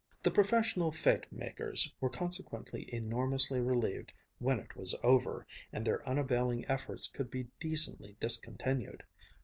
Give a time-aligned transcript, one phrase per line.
[0.23, 6.65] The professional fête makers were consequently enormously relieved when it was over and their unavailing
[6.67, 9.03] efforts could be decently discontinued.